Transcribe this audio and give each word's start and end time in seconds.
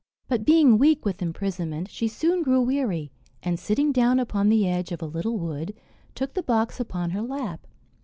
But 0.27 0.45
being 0.45 0.79
weak 0.79 1.05
with 1.05 1.21
imprisonment, 1.21 1.87
she 1.91 2.07
soon 2.07 2.41
grew 2.41 2.59
weary, 2.59 3.11
and, 3.43 3.59
sitting 3.59 3.91
down 3.91 4.19
upon 4.19 4.49
the 4.49 4.67
edge 4.67 4.91
of 4.91 4.99
a 5.03 5.05
little 5.05 5.37
wood, 5.37 5.75
took 6.15 6.33
the 6.33 6.41
box 6.41 6.79
upon 6.79 7.11
her 7.11 7.21
lap. 7.21 7.67